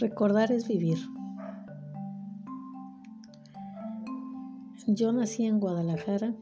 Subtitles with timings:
[0.00, 0.96] Recordar es vivir.
[4.86, 6.36] Yo nací en Guadalajara.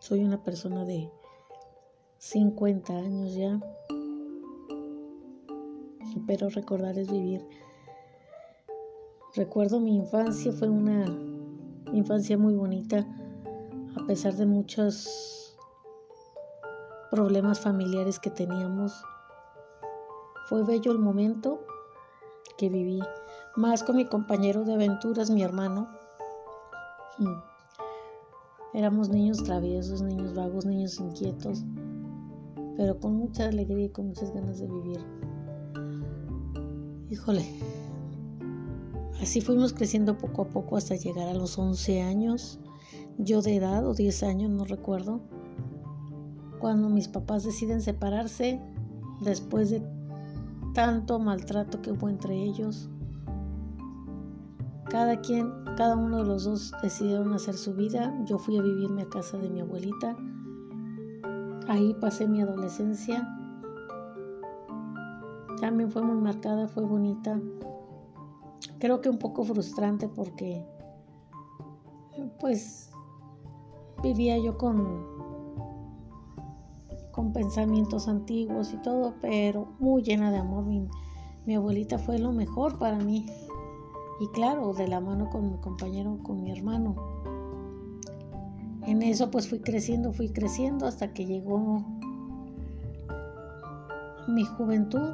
[0.00, 1.10] Soy una persona de
[2.18, 3.58] 50 años ya.
[6.26, 7.42] Pero recordar es vivir.
[9.34, 11.06] Recuerdo mi infancia, fue una
[11.94, 13.06] infancia muy bonita,
[13.98, 15.56] a pesar de muchos
[17.10, 18.92] problemas familiares que teníamos.
[20.50, 21.66] Fue bello el momento
[22.56, 23.00] que viví,
[23.56, 25.88] más con mi compañero de aventuras, mi hermano.
[27.18, 27.56] Mm.
[28.74, 31.64] Éramos niños traviesos, niños vagos, niños inquietos,
[32.76, 35.00] pero con mucha alegría y con muchas ganas de vivir.
[37.08, 37.46] Híjole,
[39.22, 42.58] así fuimos creciendo poco a poco hasta llegar a los 11 años,
[43.18, 45.20] yo de edad o 10 años, no recuerdo,
[46.58, 48.60] cuando mis papás deciden separarse
[49.22, 49.95] después de
[50.76, 52.90] tanto maltrato que hubo entre ellos.
[54.90, 58.14] Cada quien, cada uno de los dos decidieron hacer su vida.
[58.26, 60.14] Yo fui a vivirme a casa de mi abuelita.
[61.66, 63.26] Ahí pasé mi adolescencia.
[65.62, 67.40] También fue muy marcada, fue bonita.
[68.78, 70.62] Creo que un poco frustrante porque
[72.38, 72.90] pues
[74.02, 75.15] vivía yo con
[77.32, 80.64] pensamientos antiguos y todo, pero muy llena de amor.
[80.64, 83.26] Mi, abuelita fue lo mejor para mí.
[84.20, 86.96] Y claro, de la mano con mi compañero, con mi hermano.
[88.86, 91.84] En eso pues fui creciendo, fui creciendo hasta que llegó
[94.28, 95.12] mi juventud.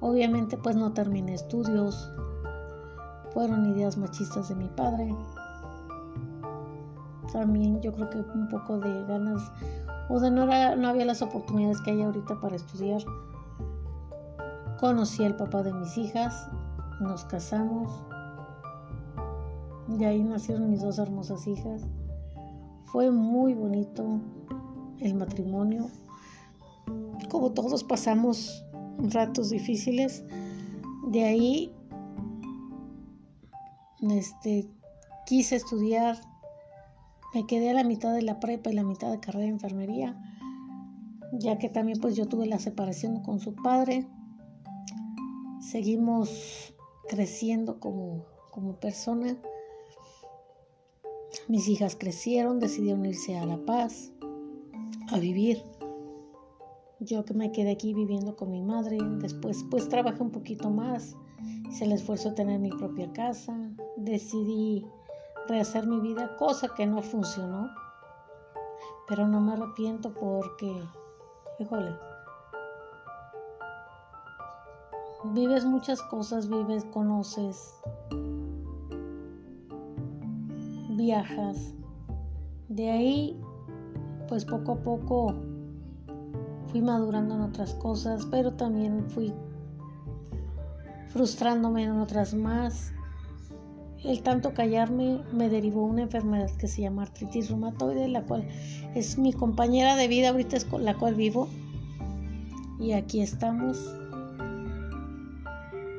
[0.00, 2.10] Obviamente pues no terminé estudios.
[3.32, 5.14] Fueron ideas machistas de mi padre
[7.34, 9.42] también yo creo que un poco de ganas
[10.08, 13.02] o de no, no había las oportunidades que hay ahorita para estudiar.
[14.78, 16.48] Conocí al papá de mis hijas,
[17.00, 17.90] nos casamos
[19.98, 21.82] y ahí nacieron mis dos hermosas hijas.
[22.84, 24.20] Fue muy bonito
[25.00, 25.88] el matrimonio.
[27.30, 28.64] Como todos pasamos
[29.12, 30.24] ratos difíciles,
[31.08, 31.74] de ahí
[34.02, 34.70] este,
[35.26, 36.16] quise estudiar
[37.34, 40.16] me quedé a la mitad de la prepa y la mitad de carrera de enfermería,
[41.32, 44.06] ya que también pues yo tuve la separación con su padre.
[45.60, 46.74] Seguimos
[47.08, 49.36] creciendo como, como persona.
[51.48, 54.12] Mis hijas crecieron, decidieron irse a La Paz
[55.08, 55.60] a vivir.
[57.00, 61.16] Yo que me quedé aquí viviendo con mi madre, después pues trabajé un poquito más,
[61.68, 63.58] hice el esfuerzo de tener mi propia casa,
[63.96, 64.86] decidí
[65.48, 67.70] rehacer mi vida, cosa que no funcionó.
[69.06, 70.82] Pero no me arrepiento porque,
[71.58, 71.94] híjole,
[75.32, 77.74] vives muchas cosas, vives, conoces,
[80.90, 81.74] viajas.
[82.68, 83.40] De ahí,
[84.28, 85.34] pues poco a poco
[86.68, 89.34] fui madurando en otras cosas, pero también fui
[91.08, 92.93] frustrándome en otras más
[94.04, 98.46] el tanto callarme me derivó una enfermedad que se llama artritis reumatoide, la cual
[98.94, 101.48] es mi compañera de vida, ahorita es con la cual vivo.
[102.78, 103.78] Y aquí estamos,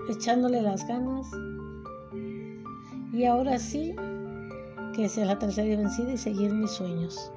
[0.09, 1.27] echándole las ganas.
[3.11, 3.95] Y ahora sí,
[4.95, 7.31] que sea la tercera vencida y seguir mis sueños.